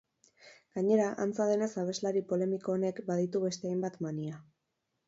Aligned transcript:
Gainera, 0.77 1.09
antza 1.25 1.47
denez 1.51 1.69
abeslari 1.83 2.25
polemiko 2.33 2.77
honek 2.79 3.05
baditu 3.13 3.47
beste 3.49 3.73
hainbat 3.75 4.07
mania. 4.09 4.43